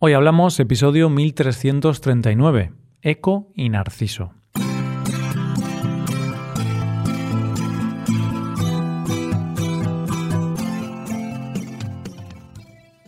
[0.00, 2.70] Hoy hablamos episodio 1339,
[3.02, 4.32] Eco y Narciso.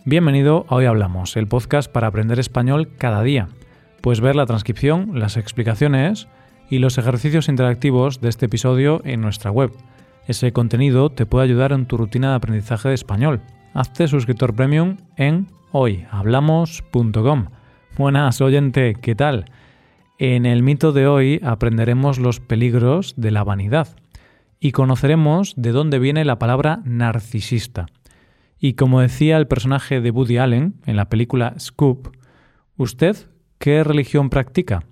[0.03, 3.47] Bienvenido a Hoy Hablamos, el podcast para aprender español cada día.
[4.01, 6.27] Puedes ver la transcripción, las explicaciones
[6.69, 9.71] y los ejercicios interactivos de este episodio en nuestra web.
[10.27, 13.41] Ese contenido te puede ayudar en tu rutina de aprendizaje de español.
[13.73, 17.45] Hazte suscriptor premium en hoyhablamos.com.
[17.97, 19.45] Buenas oyente, ¿qué tal?
[20.17, 23.87] En el mito de hoy aprenderemos los peligros de la vanidad
[24.59, 27.87] y conoceremos de dónde viene la palabra narcisista.
[28.59, 32.15] Y como decía el personaje de Woody Allen en la película Scoop,
[32.77, 33.17] ¿usted
[33.57, 34.83] qué religión practica?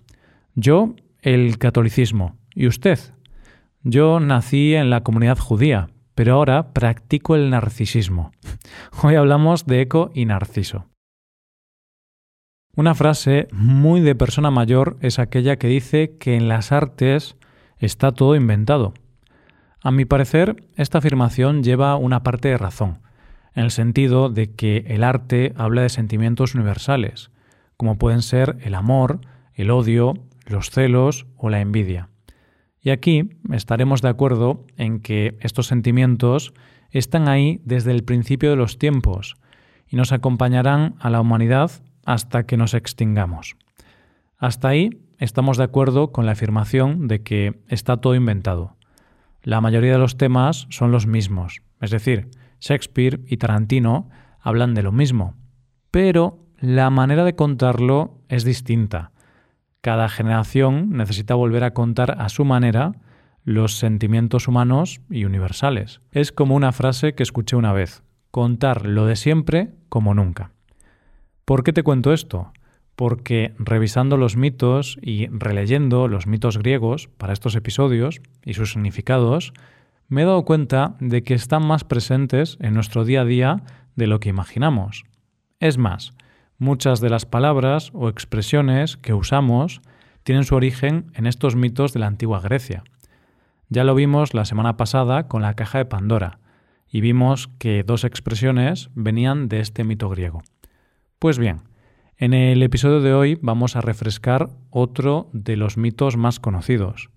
[0.55, 2.37] Yo, el catolicismo.
[2.55, 2.99] ¿Y usted?
[3.83, 5.89] Yo nací en la comunidad judía,
[6.19, 8.33] pero ahora practico el narcisismo.
[9.03, 10.85] Hoy hablamos de Eco y Narciso.
[12.75, 17.37] Una frase muy de persona mayor es aquella que dice que en las artes
[17.77, 18.93] está todo inventado.
[19.81, 22.99] A mi parecer, esta afirmación lleva una parte de razón,
[23.55, 27.31] en el sentido de que el arte habla de sentimientos universales,
[27.77, 29.21] como pueden ser el amor,
[29.53, 32.09] el odio, los celos o la envidia.
[32.81, 36.53] Y aquí estaremos de acuerdo en que estos sentimientos
[36.91, 39.35] están ahí desde el principio de los tiempos
[39.87, 41.71] y nos acompañarán a la humanidad
[42.05, 43.57] hasta que nos extingamos.
[44.37, 48.77] Hasta ahí estamos de acuerdo con la afirmación de que está todo inventado.
[49.43, 52.29] La mayoría de los temas son los mismos, es decir,
[52.61, 55.35] Shakespeare y Tarantino hablan de lo mismo,
[55.91, 59.11] pero la manera de contarlo es distinta
[59.81, 62.93] cada generación necesita volver a contar a su manera
[63.43, 66.01] los sentimientos humanos y universales.
[66.11, 70.51] Es como una frase que escuché una vez, contar lo de siempre como nunca.
[71.45, 72.51] ¿Por qué te cuento esto?
[72.95, 79.53] Porque revisando los mitos y releyendo los mitos griegos para estos episodios y sus significados,
[80.09, 83.63] me he dado cuenta de que están más presentes en nuestro día a día
[83.95, 85.05] de lo que imaginamos.
[85.59, 86.13] Es más,
[86.61, 89.79] Muchas de las palabras o expresiones que usamos
[90.23, 92.83] tienen su origen en estos mitos de la antigua Grecia.
[93.69, 96.39] Ya lo vimos la semana pasada con la caja de Pandora,
[96.91, 100.43] y vimos que dos expresiones venían de este mito griego.
[101.17, 101.61] Pues bien,
[102.17, 107.09] en el episodio de hoy vamos a refrescar otro de los mitos más conocidos.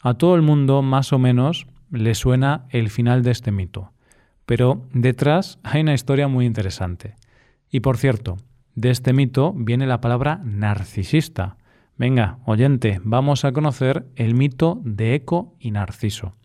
[0.00, 3.90] A todo el mundo más o menos le suena el final de este mito,
[4.46, 7.16] pero detrás hay una historia muy interesante.
[7.70, 8.36] Y por cierto,
[8.78, 11.56] de este mito viene la palabra narcisista.
[11.96, 16.36] Venga, oyente, vamos a conocer el mito de Eco y Narciso.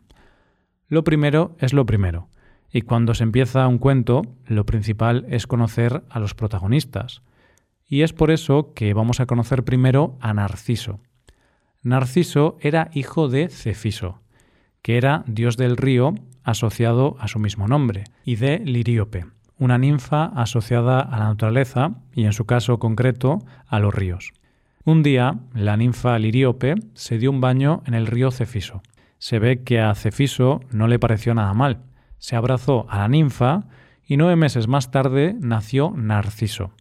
[0.87, 2.29] Lo primero es lo primero,
[2.71, 7.21] y cuando se empieza un cuento, lo principal es conocer a los protagonistas.
[7.87, 11.01] Y es por eso que vamos a conocer primero a Narciso.
[11.83, 14.21] Narciso era hijo de Cefiso,
[14.81, 19.27] que era dios del río asociado a su mismo nombre, y de Liríope,
[19.57, 24.33] una ninfa asociada a la naturaleza y en su caso concreto a los ríos.
[24.85, 28.81] Un día, la ninfa Liríope se dio un baño en el río Cefiso.
[29.17, 31.79] Se ve que a Cefiso no le pareció nada mal.
[32.17, 33.63] Se abrazó a la ninfa
[34.05, 36.71] y nueve meses más tarde nació Narciso.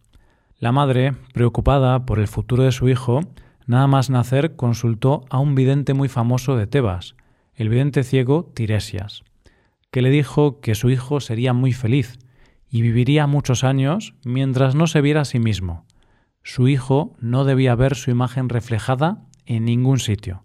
[0.59, 3.21] La madre, preocupada por el futuro de su hijo,
[3.66, 7.15] nada más nacer consultó a un vidente muy famoso de Tebas,
[7.54, 9.22] el vidente ciego Tiresias,
[9.91, 12.19] que le dijo que su hijo sería muy feliz,
[12.72, 15.84] y viviría muchos años mientras no se viera a sí mismo.
[16.43, 20.43] Su hijo no debía ver su imagen reflejada en ningún sitio.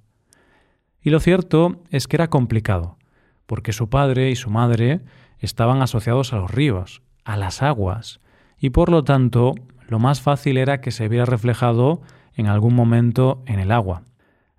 [1.02, 2.98] Y lo cierto es que era complicado,
[3.46, 5.00] porque su padre y su madre
[5.40, 8.20] estaban asociados a los ríos, a las aguas,
[8.60, 9.56] y por lo tanto
[9.88, 12.02] lo más fácil era que se viera reflejado
[12.36, 14.04] en algún momento en el agua.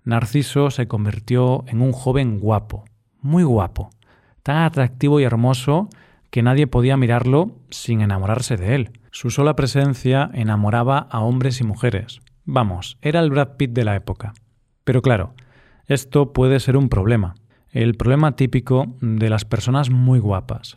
[0.03, 2.85] Narciso se convirtió en un joven guapo,
[3.21, 3.91] muy guapo,
[4.41, 5.87] tan atractivo y hermoso
[6.29, 8.91] que nadie podía mirarlo sin enamorarse de él.
[9.11, 12.21] Su sola presencia enamoraba a hombres y mujeres.
[12.45, 14.33] Vamos, era el Brad Pitt de la época.
[14.83, 15.33] Pero claro,
[15.87, 17.35] esto puede ser un problema.
[17.71, 20.75] El problema típico de las personas muy guapas.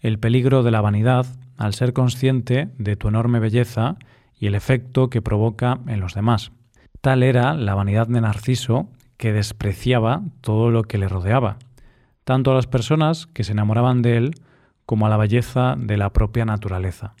[0.00, 1.26] El peligro de la vanidad
[1.56, 3.96] al ser consciente de tu enorme belleza
[4.38, 6.52] y el efecto que provoca en los demás.
[7.00, 11.58] Tal era la vanidad de Narciso que despreciaba todo lo que le rodeaba,
[12.24, 14.30] tanto a las personas que se enamoraban de él
[14.86, 17.14] como a la belleza de la propia naturaleza.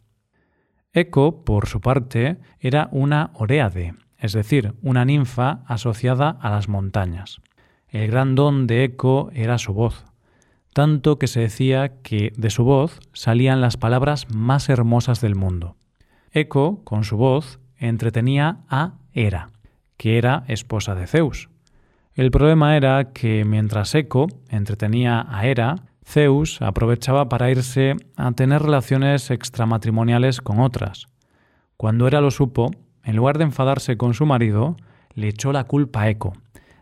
[0.92, 7.40] Eco, por su parte, era una oréade, es decir, una ninfa asociada a las montañas.
[7.88, 10.04] El gran don de Eco era su voz,
[10.72, 15.76] tanto que se decía que de su voz salían las palabras más hermosas del mundo.
[16.32, 19.50] Eco, con su voz, entretenía a Hera,
[19.96, 21.48] que era esposa de Zeus.
[22.14, 28.62] El problema era que mientras Eco entretenía a Hera, Zeus aprovechaba para irse a tener
[28.62, 31.06] relaciones extramatrimoniales con otras.
[31.76, 32.70] Cuando Hera lo supo,
[33.02, 34.76] en lugar de enfadarse con su marido,
[35.14, 36.34] le echó la culpa a Eco,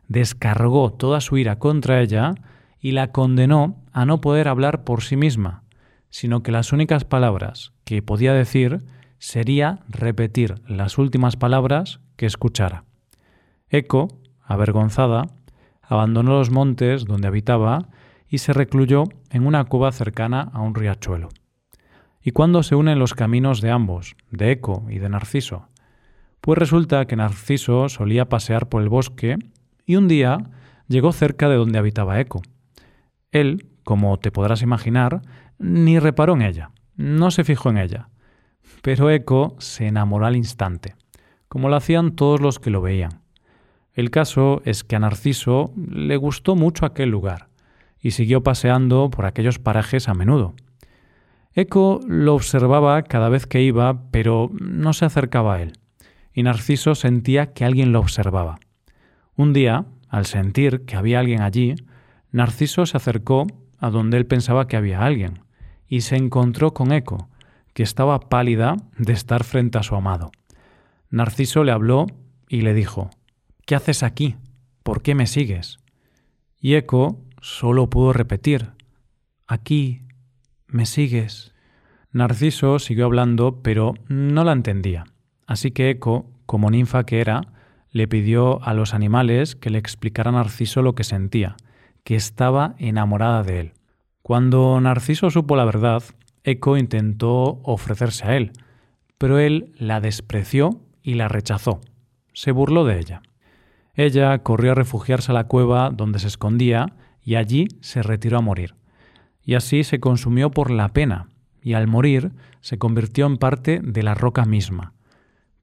[0.09, 2.35] descargó toda su ira contra ella
[2.81, 5.63] y la condenó a no poder hablar por sí misma,
[6.11, 8.83] sino que las únicas palabras que podía decir
[9.19, 12.85] sería repetir las últimas palabras que escuchara.
[13.69, 14.09] Eco,
[14.43, 15.29] avergonzada,
[15.81, 17.89] abandonó los montes donde habitaba
[18.33, 21.29] y se recluyó en una cueva cercana a un riachuelo.
[22.23, 25.69] ¿Y cuándo se unen los caminos de ambos, de Eco y de Narciso?
[26.41, 29.37] Pues resulta que Narciso solía pasear por el bosque
[29.85, 30.39] y un día
[30.89, 32.41] llegó cerca de donde habitaba Eco.
[33.33, 35.21] Él, como te podrás imaginar,
[35.59, 38.09] ni reparó en ella, no se fijó en ella,
[38.81, 40.97] pero Eco se enamoró al instante,
[41.49, 43.21] como lo hacían todos los que lo veían.
[43.93, 47.52] El caso es que a Narciso le gustó mucho aquel lugar
[48.03, 50.55] y siguió paseando por aquellos parajes a menudo.
[51.55, 55.75] Eco lo observaba cada vez que iba, pero no se acercaba a él,
[56.35, 58.59] y Narciso sentía que alguien lo observaba.
[59.37, 61.77] Un día, al sentir que había alguien allí,
[62.33, 63.47] Narciso se acercó
[63.79, 65.41] a donde él pensaba que había alguien,
[65.87, 67.29] y se encontró con Eco,
[67.75, 70.33] que estaba pálida de estar frente a su amado.
[71.11, 72.07] Narciso le habló
[72.49, 73.11] y le dijo,
[73.67, 74.37] ¿Qué haces aquí?
[74.83, 75.79] ¿Por qué me sigues?
[76.61, 78.71] Y Eco solo pudo repetir,
[79.53, 80.01] Aquí,
[80.67, 81.53] me sigues.
[82.11, 85.05] Narciso siguió hablando, pero no la entendía.
[85.47, 87.43] Así que Eco, como ninfa que era,
[87.91, 91.57] le pidió a los animales que le explicaran a Narciso lo que sentía,
[92.03, 93.73] que estaba enamorada de él.
[94.23, 96.03] Cuando Narciso supo la verdad,
[96.45, 98.53] Eco intentó ofrecerse a él,
[99.19, 101.81] pero él la despreció y la rechazó.
[102.33, 103.21] Se burló de ella.
[103.95, 108.43] Ella corrió a refugiarse a la cueva donde se escondía y allí se retiró a
[108.43, 108.75] morir.
[109.45, 111.29] Y así se consumió por la pena,
[111.63, 114.93] y al morir se convirtió en parte de la roca misma.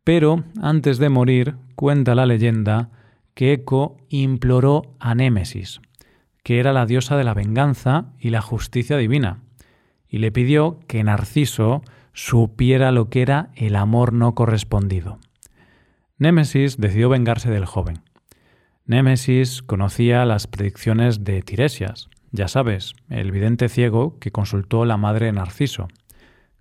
[0.04, 2.90] Pero antes de morir, cuenta la leyenda
[3.34, 5.82] que Eco imploró a Némesis,
[6.44, 9.44] que era la diosa de la venganza y la justicia divina,
[10.08, 11.84] y le pidió que Narciso
[12.14, 15.20] supiera lo que era el amor no correspondido.
[16.18, 18.02] Némesis decidió vengarse del joven.
[18.90, 25.32] Némesis conocía las predicciones de Tiresias, ya sabes, el vidente ciego que consultó la madre
[25.32, 25.90] Narciso.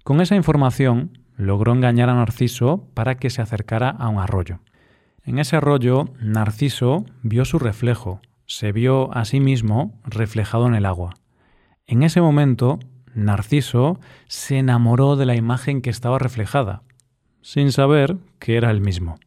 [0.05, 4.61] Con esa información logró engañar a Narciso para que se acercara a un arroyo.
[5.25, 10.85] En ese arroyo, Narciso vio su reflejo, se vio a sí mismo reflejado en el
[10.85, 11.15] agua.
[11.87, 12.79] En ese momento,
[13.15, 16.83] Narciso se enamoró de la imagen que estaba reflejada,
[17.41, 19.19] sin saber que era el mismo.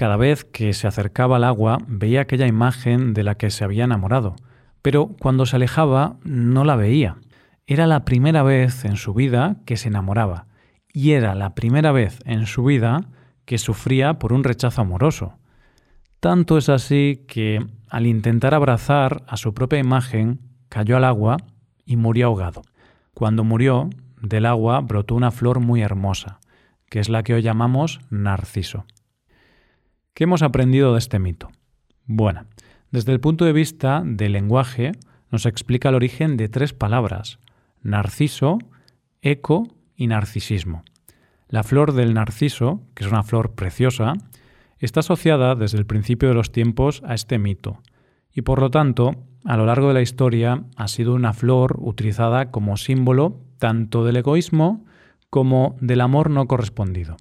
[0.00, 3.84] Cada vez que se acercaba al agua veía aquella imagen de la que se había
[3.84, 4.34] enamorado,
[4.80, 7.18] pero cuando se alejaba no la veía.
[7.66, 10.46] Era la primera vez en su vida que se enamoraba,
[10.90, 13.10] y era la primera vez en su vida
[13.44, 15.34] que sufría por un rechazo amoroso.
[16.18, 21.36] Tanto es así que, al intentar abrazar a su propia imagen, cayó al agua
[21.84, 22.62] y murió ahogado.
[23.12, 23.90] Cuando murió,
[24.22, 26.40] del agua brotó una flor muy hermosa,
[26.88, 28.86] que es la que hoy llamamos narciso.
[30.14, 31.50] ¿Qué hemos aprendido de este mito?
[32.06, 32.44] Bueno,
[32.90, 34.92] desde el punto de vista del lenguaje,
[35.30, 37.38] nos explica el origen de tres palabras,
[37.82, 38.58] narciso,
[39.22, 40.82] eco y narcisismo.
[41.48, 44.14] La flor del narciso, que es una flor preciosa,
[44.78, 47.80] está asociada desde el principio de los tiempos a este mito,
[48.32, 49.12] y por lo tanto,
[49.44, 54.16] a lo largo de la historia ha sido una flor utilizada como símbolo tanto del
[54.16, 54.84] egoísmo
[55.28, 57.16] como del amor no correspondido.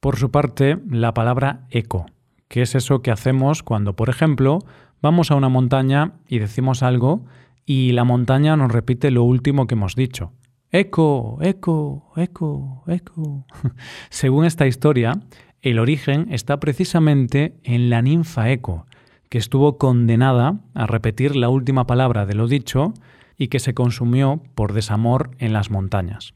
[0.00, 2.06] Por su parte, la palabra eco,
[2.48, 4.60] que es eso que hacemos cuando, por ejemplo,
[5.02, 7.26] vamos a una montaña y decimos algo
[7.66, 10.32] y la montaña nos repite lo último que hemos dicho.
[10.72, 13.44] Eco, eco, eco, eco.
[14.10, 15.20] Según esta historia,
[15.60, 18.86] el origen está precisamente en la ninfa Eco,
[19.28, 22.94] que estuvo condenada a repetir la última palabra de lo dicho
[23.36, 26.34] y que se consumió por desamor en las montañas.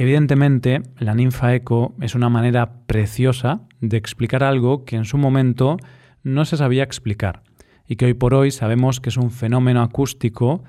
[0.00, 5.76] Evidentemente, la ninfa Eco es una manera preciosa de explicar algo que en su momento
[6.22, 7.42] no se sabía explicar
[7.84, 10.62] y que hoy por hoy sabemos que es un fenómeno acústico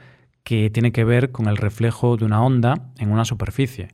[0.44, 3.90] que tiene que ver con el reflejo de una onda en una superficie.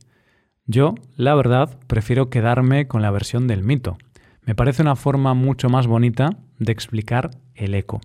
[0.64, 3.98] Yo, la verdad, prefiero quedarme con la versión del mito.
[4.40, 8.00] Me parece una forma mucho más bonita de explicar el eco.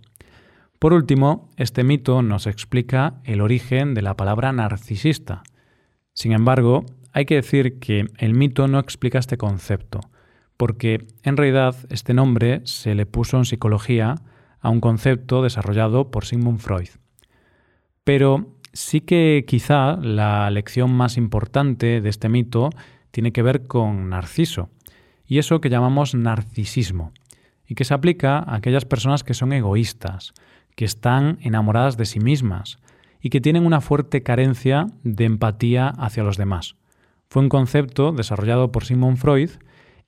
[0.79, 5.43] Por último, este mito nos explica el origen de la palabra narcisista.
[6.13, 9.99] Sin embargo, hay que decir que el mito no explica este concepto,
[10.57, 14.15] porque en realidad este nombre se le puso en psicología
[14.59, 16.89] a un concepto desarrollado por Sigmund Freud.
[18.03, 22.69] Pero sí que quizá la lección más importante de este mito
[23.11, 24.69] tiene que ver con Narciso,
[25.25, 27.13] y eso que llamamos narcisismo,
[27.65, 30.33] y que se aplica a aquellas personas que son egoístas,
[30.75, 32.79] que están enamoradas de sí mismas
[33.21, 36.75] y que tienen una fuerte carencia de empatía hacia los demás.
[37.31, 39.51] Fue un concepto desarrollado por Sigmund Freud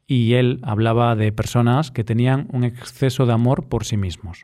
[0.05, 4.43] y él hablaba de personas que tenían un exceso de amor por sí mismos.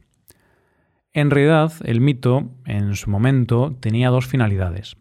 [1.12, 4.96] En realidad, el mito, en su momento, tenía dos finalidades.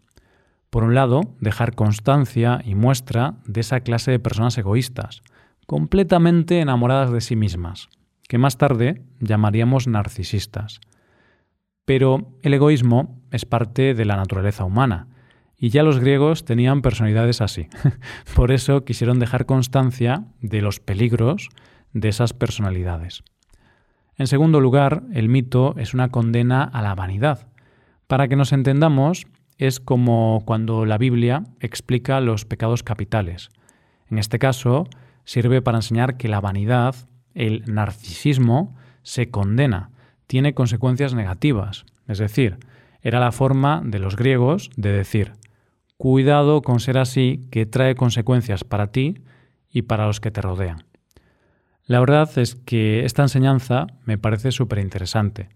[0.69, 5.21] Por un lado, dejar constancia y muestra de esa clase de personas egoístas,
[5.65, 7.87] completamente enamoradas de sí mismas,
[8.27, 10.81] que más tarde llamaríamos narcisistas.
[11.85, 15.07] Pero el egoísmo es parte de la naturaleza humana,
[15.59, 17.67] y ya los griegos tenían personalidades así.
[18.35, 21.49] Por eso quisieron dejar constancia de los peligros
[21.93, 23.23] de esas personalidades.
[24.17, 27.47] En segundo lugar, el mito es una condena a la vanidad.
[28.07, 33.49] Para que nos entendamos, es como cuando la Biblia explica los pecados capitales.
[34.09, 34.87] En este caso,
[35.25, 36.95] sirve para enseñar que la vanidad,
[37.33, 39.91] el narcisismo, se condena,
[40.27, 41.85] tiene consecuencias negativas.
[42.07, 42.57] Es decir,
[43.01, 45.33] era la forma de los griegos de decir,
[45.99, 49.15] cuidado con ser así, que trae consecuencias para ti
[49.69, 50.85] y para los que te rodean.
[51.87, 55.49] La verdad es que esta enseñanza me parece súper interesante.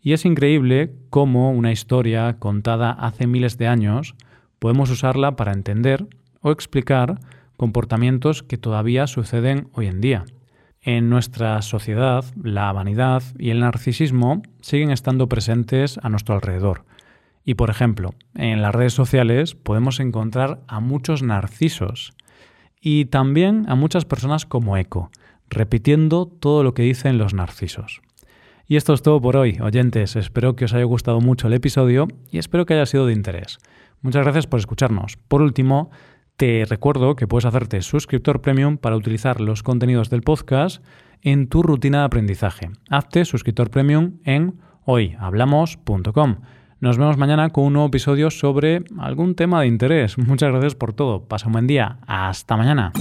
[0.00, 4.14] Y es increíble cómo una historia contada hace miles de años
[4.60, 6.06] podemos usarla para entender
[6.42, 7.18] o explicar
[7.56, 10.26] comportamientos que todavía suceden hoy en día.
[10.80, 16.84] En nuestra sociedad, la vanidad y el narcisismo siguen estando presentes a nuestro alrededor.
[17.48, 22.12] Y por ejemplo, en las redes sociales podemos encontrar a muchos narcisos
[22.78, 25.10] y también a muchas personas como Eco,
[25.48, 28.02] repitiendo todo lo que dicen los narcisos.
[28.66, 30.14] Y esto es todo por hoy, oyentes.
[30.14, 33.56] Espero que os haya gustado mucho el episodio y espero que haya sido de interés.
[34.02, 35.16] Muchas gracias por escucharnos.
[35.16, 35.90] Por último,
[36.36, 40.84] te recuerdo que puedes hacerte suscriptor premium para utilizar los contenidos del podcast
[41.22, 42.68] en tu rutina de aprendizaje.
[42.90, 46.36] Hazte suscriptor premium en hoyhablamos.com.
[46.80, 50.16] Nos vemos mañana con un nuevo episodio sobre algún tema de interés.
[50.16, 51.24] Muchas gracias por todo.
[51.24, 51.98] Pasa un buen día.
[52.06, 52.92] Hasta mañana.